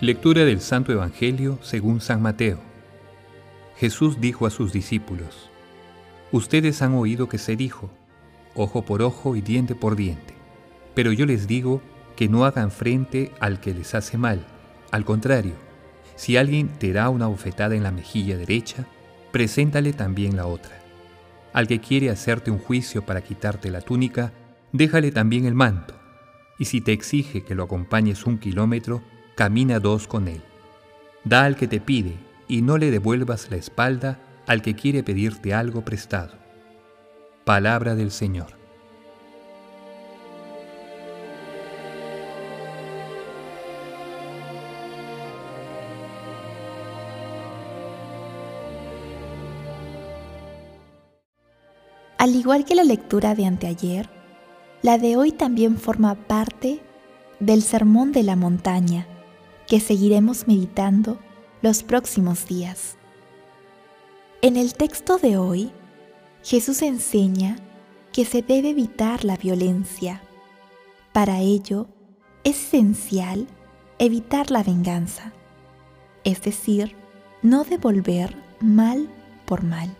Lectura 0.00 0.46
del 0.46 0.62
Santo 0.62 0.92
Evangelio 0.92 1.58
según 1.60 2.00
San 2.00 2.22
Mateo. 2.22 2.58
Jesús 3.76 4.18
dijo 4.18 4.46
a 4.46 4.50
sus 4.50 4.72
discípulos, 4.72 5.50
Ustedes 6.32 6.80
han 6.80 6.94
oído 6.94 7.28
que 7.28 7.36
se 7.36 7.54
dijo, 7.54 7.90
ojo 8.54 8.82
por 8.82 9.02
ojo 9.02 9.36
y 9.36 9.42
diente 9.42 9.74
por 9.74 9.96
diente, 9.96 10.32
pero 10.94 11.12
yo 11.12 11.26
les 11.26 11.46
digo 11.46 11.82
que 12.16 12.30
no 12.30 12.46
hagan 12.46 12.70
frente 12.70 13.30
al 13.40 13.60
que 13.60 13.74
les 13.74 13.94
hace 13.94 14.16
mal. 14.16 14.46
Al 14.90 15.04
contrario, 15.04 15.52
si 16.16 16.38
alguien 16.38 16.68
te 16.78 16.94
da 16.94 17.10
una 17.10 17.26
bofetada 17.26 17.74
en 17.74 17.82
la 17.82 17.90
mejilla 17.90 18.38
derecha, 18.38 18.86
preséntale 19.32 19.92
también 19.92 20.34
la 20.34 20.46
otra. 20.46 20.80
Al 21.52 21.68
que 21.68 21.80
quiere 21.80 22.08
hacerte 22.08 22.50
un 22.50 22.58
juicio 22.58 23.04
para 23.04 23.20
quitarte 23.20 23.70
la 23.70 23.82
túnica, 23.82 24.32
déjale 24.72 25.12
también 25.12 25.44
el 25.44 25.54
manto. 25.54 25.92
Y 26.58 26.64
si 26.64 26.80
te 26.80 26.94
exige 26.94 27.42
que 27.42 27.54
lo 27.54 27.64
acompañes 27.64 28.24
un 28.24 28.38
kilómetro, 28.38 29.02
camina 29.34 29.80
dos 29.80 30.06
con 30.06 30.28
él. 30.28 30.42
Da 31.24 31.44
al 31.44 31.56
que 31.56 31.66
te 31.66 31.80
pide 31.80 32.16
y 32.48 32.62
no 32.62 32.78
le 32.78 32.90
devuelvas 32.90 33.50
la 33.50 33.56
espalda 33.56 34.18
al 34.46 34.62
que 34.62 34.74
quiere 34.74 35.02
pedirte 35.02 35.54
algo 35.54 35.84
prestado. 35.84 36.34
Palabra 37.44 37.94
del 37.94 38.10
Señor. 38.10 38.60
Al 52.20 52.34
igual 52.34 52.66
que 52.66 52.74
la 52.74 52.84
lectura 52.84 53.34
de 53.34 53.46
anteayer, 53.46 54.10
la 54.82 54.98
de 54.98 55.16
hoy 55.16 55.32
también 55.32 55.78
forma 55.78 56.14
parte 56.14 56.82
del 57.38 57.62
Sermón 57.62 58.12
de 58.12 58.22
la 58.22 58.36
Montaña, 58.36 59.06
que 59.70 59.78
seguiremos 59.78 60.48
meditando 60.48 61.16
los 61.62 61.84
próximos 61.84 62.44
días. 62.44 62.96
En 64.42 64.56
el 64.56 64.74
texto 64.74 65.16
de 65.16 65.36
hoy, 65.36 65.70
Jesús 66.42 66.82
enseña 66.82 67.56
que 68.12 68.24
se 68.24 68.42
debe 68.42 68.70
evitar 68.70 69.24
la 69.24 69.36
violencia. 69.36 70.22
Para 71.12 71.38
ello, 71.38 71.86
es 72.42 72.56
esencial 72.66 73.46
evitar 74.00 74.50
la 74.50 74.64
venganza, 74.64 75.32
es 76.24 76.42
decir, 76.42 76.96
no 77.40 77.62
devolver 77.62 78.34
mal 78.60 79.08
por 79.46 79.62
mal. 79.62 79.96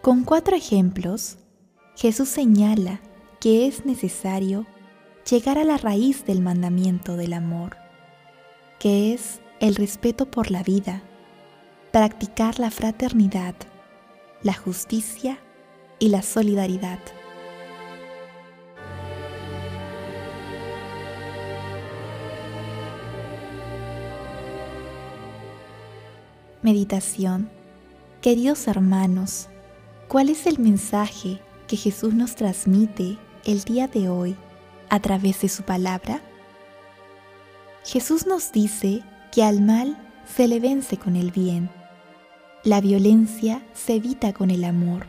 Con 0.00 0.24
cuatro 0.24 0.56
ejemplos, 0.56 1.36
Jesús 1.96 2.30
señala 2.30 3.02
que 3.40 3.66
es 3.66 3.84
necesario 3.84 4.66
llegar 5.30 5.58
a 5.58 5.64
la 5.64 5.76
raíz 5.76 6.24
del 6.24 6.40
mandamiento 6.40 7.18
del 7.18 7.34
amor 7.34 7.87
que 8.78 9.12
es 9.12 9.40
el 9.60 9.74
respeto 9.74 10.26
por 10.26 10.50
la 10.50 10.62
vida, 10.62 11.02
practicar 11.90 12.60
la 12.60 12.70
fraternidad, 12.70 13.54
la 14.42 14.54
justicia 14.54 15.38
y 15.98 16.10
la 16.10 16.22
solidaridad. 16.22 17.00
Meditación. 26.62 27.50
Queridos 28.20 28.66
hermanos, 28.68 29.48
¿cuál 30.08 30.28
es 30.28 30.46
el 30.46 30.58
mensaje 30.58 31.40
que 31.66 31.76
Jesús 31.76 32.14
nos 32.14 32.34
transmite 32.34 33.16
el 33.44 33.62
día 33.62 33.88
de 33.88 34.08
hoy 34.08 34.36
a 34.88 35.00
través 35.00 35.40
de 35.40 35.48
su 35.48 35.62
palabra? 35.62 36.20
Jesús 37.84 38.26
nos 38.26 38.52
dice 38.52 39.02
que 39.32 39.42
al 39.42 39.62
mal 39.62 39.96
se 40.36 40.48
le 40.48 40.60
vence 40.60 40.96
con 40.96 41.16
el 41.16 41.30
bien. 41.30 41.70
La 42.64 42.80
violencia 42.80 43.62
se 43.74 43.94
evita 43.94 44.32
con 44.32 44.50
el 44.50 44.64
amor, 44.64 45.06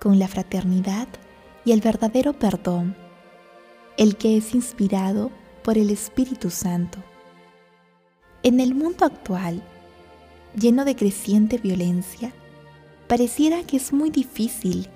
con 0.00 0.18
la 0.18 0.28
fraternidad 0.28 1.08
y 1.64 1.72
el 1.72 1.80
verdadero 1.80 2.32
perdón, 2.32 2.96
el 3.96 4.16
que 4.16 4.36
es 4.36 4.54
inspirado 4.54 5.30
por 5.62 5.78
el 5.78 5.90
Espíritu 5.90 6.50
Santo. 6.50 6.98
En 8.42 8.60
el 8.60 8.74
mundo 8.74 9.04
actual, 9.04 9.62
lleno 10.58 10.84
de 10.84 10.94
creciente 10.94 11.58
violencia, 11.58 12.32
pareciera 13.08 13.62
que 13.64 13.76
es 13.76 13.92
muy 13.92 14.10
difícil 14.10 14.88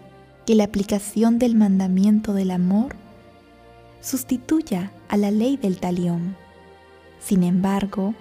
que 0.46 0.54
la 0.54 0.64
aplicación 0.64 1.38
del 1.38 1.54
mandamiento 1.54 2.32
del 2.32 2.50
amor 2.50 2.94
sustituya 4.00 4.92
a 5.08 5.16
la 5.16 5.30
ley 5.30 5.56
del 5.56 5.78
talión. 5.78 6.36
Sin 7.20 7.42
embargo, 7.42 8.14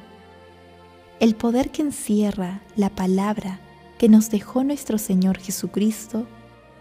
el 1.20 1.36
poder 1.36 1.72
que 1.72 1.82
encierra 1.82 2.62
la 2.76 2.90
palabra 2.90 3.60
que 3.98 4.10
nos 4.10 4.30
dejó 4.30 4.64
nuestro 4.64 4.98
Señor 4.98 5.38
Jesucristo 5.38 6.26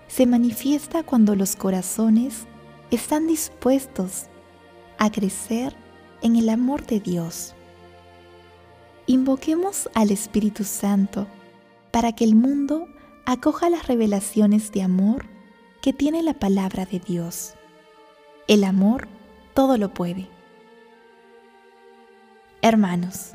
se 0.07 0.27
manifiesta 0.27 1.03
cuando 1.03 1.35
los 1.35 1.57
corazones 1.57 2.47
están 2.91 3.27
dispuestos 3.27 4.27
a 4.99 5.11
crecer 5.11 5.75
en 6.23 6.37
el 6.37 6.49
amor 6.49 6.87
de 6.87 7.01
Dios. 7.01 7.55
Invoquemos 9.07 9.89
al 9.95 10.11
Espíritu 10.11 10.65
Santo 10.65 11.27
para 11.91 12.13
que 12.13 12.25
el 12.25 12.35
mundo 12.35 12.87
acoja 13.27 13.71
las 13.71 13.87
revelaciones 13.87 14.71
de 14.73 14.83
amor 14.83 15.27
que 15.81 15.93
tiene 15.93 16.23
la 16.23 16.35
palabra 16.35 16.87
de 16.87 16.99
Dios. 16.99 17.55
El 18.47 18.65
amor 18.65 19.09
todo 19.55 19.77
lo 19.77 19.93
puede. 19.95 20.29
Hermanos, 22.61 23.35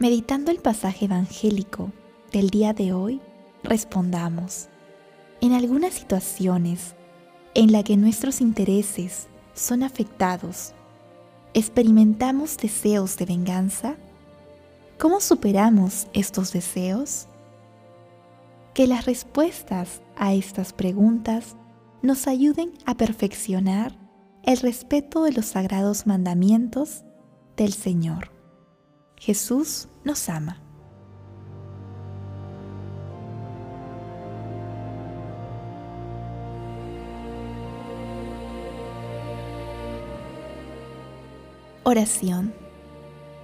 meditando 0.00 0.50
el 0.50 0.58
pasaje 0.58 1.04
evangélico 1.04 1.92
del 2.32 2.50
día 2.50 2.72
de 2.72 2.92
hoy, 2.92 3.20
respondamos, 3.62 4.68
en 5.40 5.52
algunas 5.52 5.94
situaciones 5.94 6.96
en 7.54 7.70
la 7.70 7.84
que 7.84 7.96
nuestros 7.96 8.40
intereses 8.40 9.28
son 9.54 9.84
afectados, 9.84 10.72
¿experimentamos 11.54 12.56
deseos 12.56 13.16
de 13.16 13.26
venganza? 13.26 13.94
¿Cómo 14.98 15.20
superamos 15.20 16.08
estos 16.12 16.52
deseos? 16.52 17.28
Que 18.74 18.88
las 18.88 19.06
respuestas 19.06 20.02
a 20.16 20.34
estas 20.34 20.72
preguntas 20.72 21.54
nos 22.02 22.26
ayuden 22.26 22.72
a 22.86 22.96
perfeccionar 22.96 23.96
el 24.42 24.56
respeto 24.56 25.22
de 25.22 25.30
los 25.30 25.46
sagrados 25.46 26.08
mandamientos 26.08 27.04
del 27.56 27.72
Señor. 27.72 28.37
Jesús 29.20 29.88
nos 30.04 30.28
ama. 30.28 30.60
Oración. 41.84 42.52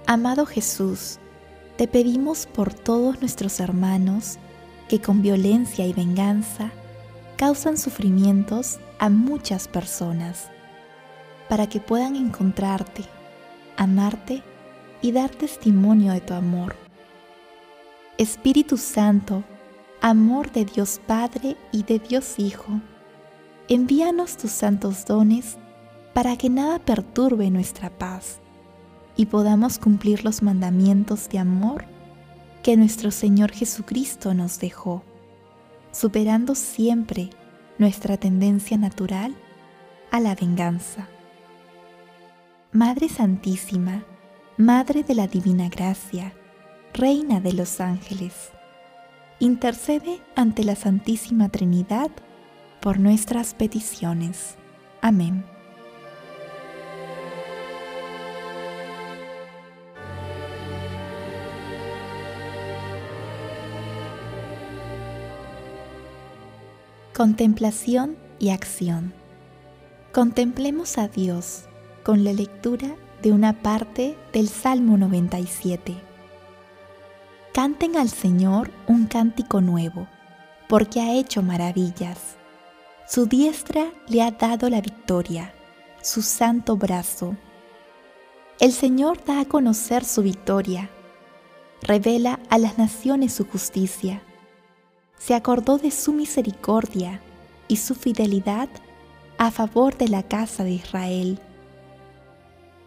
Amado 0.07 0.45
Jesús, 0.45 1.19
te 1.77 1.87
pedimos 1.87 2.45
por 2.45 2.73
todos 2.73 3.19
nuestros 3.19 3.59
hermanos 3.59 4.37
que 4.87 5.01
con 5.01 5.21
violencia 5.21 5.85
y 5.87 5.93
venganza 5.93 6.71
causan 7.37 7.77
sufrimientos 7.77 8.79
a 8.99 9.09
muchas 9.09 9.67
personas. 9.67 10.49
para 11.49 11.67
que 11.69 11.79
puedan 11.79 12.15
encontrarte, 12.15 13.03
amarte 13.77 14.35
y 14.35 14.54
dar 15.11 15.29
testimonio 15.29 16.13
de 16.13 16.21
tu 16.21 16.33
amor. 16.33 16.75
Espíritu 18.17 18.77
Santo, 18.77 19.43
amor 20.01 20.51
de 20.51 20.65
Dios 20.65 21.01
Padre 21.05 21.57
y 21.71 21.83
de 21.83 21.99
Dios 21.99 22.39
Hijo, 22.39 22.79
envíanos 23.67 24.37
tus 24.37 24.51
santos 24.51 25.05
dones 25.05 25.57
para 26.13 26.37
que 26.37 26.49
nada 26.49 26.79
perturbe 26.79 27.49
nuestra 27.49 27.89
paz 27.89 28.39
y 29.17 29.25
podamos 29.25 29.79
cumplir 29.79 30.23
los 30.23 30.41
mandamientos 30.41 31.29
de 31.29 31.39
amor 31.39 31.85
que 32.63 32.77
nuestro 32.77 33.11
Señor 33.11 33.51
Jesucristo 33.51 34.33
nos 34.33 34.59
dejó, 34.59 35.03
superando 35.91 36.55
siempre 36.55 37.29
nuestra 37.77 38.17
tendencia 38.17 38.77
natural 38.77 39.35
a 40.11 40.19
la 40.19 40.35
venganza. 40.35 41.07
Madre 42.71 43.09
Santísima, 43.09 44.03
Madre 44.57 45.03
de 45.03 45.15
la 45.15 45.27
Divina 45.27 45.67
Gracia, 45.67 46.31
Reina 46.93 47.41
de 47.41 47.51
los 47.51 47.81
Ángeles, 47.81 48.51
intercede 49.39 50.21
ante 50.33 50.63
la 50.63 50.77
Santísima 50.77 51.49
Trinidad 51.49 52.09
por 52.79 52.97
nuestras 52.97 53.53
peticiones. 53.53 54.55
Amén. 55.01 55.43
Contemplación 67.13 68.15
y 68.39 68.51
acción. 68.51 69.13
Contemplemos 70.13 70.97
a 70.97 71.09
Dios 71.09 71.65
con 72.03 72.23
la 72.23 72.31
lectura 72.31 72.95
de 73.21 73.31
una 73.31 73.53
parte 73.53 74.17
del 74.33 74.49
Salmo 74.49 74.97
97. 74.97 75.95
Canten 77.53 77.95
al 77.97 78.09
Señor 78.09 78.71
un 78.87 79.07
cántico 79.07 79.61
nuevo, 79.61 80.07
porque 80.67 81.01
ha 81.01 81.13
hecho 81.13 81.41
maravillas. 81.41 82.37
Su 83.07 83.25
diestra 83.25 83.85
le 84.07 84.21
ha 84.21 84.31
dado 84.31 84.69
la 84.69 84.81
victoria, 84.81 85.53
su 86.01 86.21
santo 86.21 86.77
brazo. 86.77 87.35
El 88.59 88.71
Señor 88.71 89.23
da 89.23 89.41
a 89.41 89.45
conocer 89.45 90.03
su 90.05 90.21
victoria, 90.21 90.89
revela 91.81 92.39
a 92.49 92.57
las 92.57 92.77
naciones 92.77 93.33
su 93.33 93.45
justicia 93.45 94.21
se 95.17 95.33
acordó 95.33 95.77
de 95.77 95.91
su 95.91 96.13
misericordia 96.13 97.21
y 97.67 97.77
su 97.77 97.95
fidelidad 97.95 98.69
a 99.37 99.51
favor 99.51 99.97
de 99.97 100.07
la 100.07 100.23
casa 100.23 100.63
de 100.63 100.71
Israel. 100.71 101.39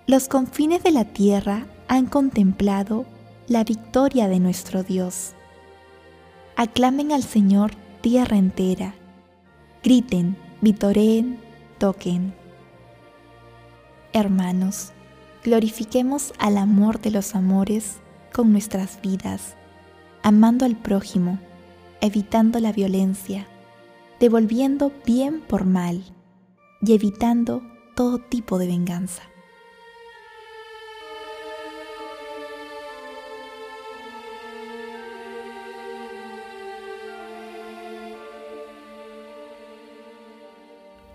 Los 0.08 0.26
confines 0.26 0.82
de 0.82 0.90
la 0.90 1.04
tierra 1.04 1.66
han 1.86 2.06
contemplado 2.06 3.04
la 3.46 3.62
victoria 3.62 4.26
de 4.26 4.40
nuestro 4.40 4.82
Dios. 4.82 5.34
Aclamen 6.56 7.12
al 7.12 7.22
Señor 7.22 7.72
tierra 8.00 8.38
entera. 8.38 8.94
Griten, 9.84 10.38
vitoreen, 10.62 11.38
toquen. 11.78 12.32
Hermanos, 14.14 14.92
glorifiquemos 15.44 16.32
al 16.38 16.56
amor 16.56 17.02
de 17.02 17.10
los 17.10 17.34
amores 17.34 17.98
con 18.32 18.50
nuestras 18.50 19.02
vidas, 19.02 19.56
amando 20.22 20.64
al 20.64 20.74
prójimo 20.74 21.38
evitando 22.00 22.60
la 22.60 22.72
violencia, 22.72 23.46
devolviendo 24.20 24.90
bien 25.04 25.42
por 25.42 25.66
mal 25.66 26.02
y 26.80 26.94
evitando 26.94 27.62
todo 27.94 28.18
tipo 28.18 28.56
de 28.58 28.68
venganza. 28.68 29.27